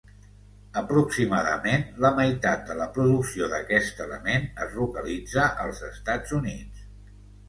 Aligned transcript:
Aproximadament 0.79 1.83
la 2.05 2.09
meitat 2.19 2.63
de 2.69 2.77
la 2.79 2.87
producció 2.95 3.49
d'aquest 3.51 4.01
element 4.07 4.47
es 4.65 4.73
localitza 4.79 5.45
als 5.65 5.83
Estats 5.91 6.35
Units. 6.39 6.81